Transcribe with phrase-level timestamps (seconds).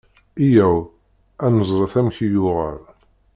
[0.49, 0.75] Yya-w
[1.45, 2.81] ad neẓret amek i yuɣal.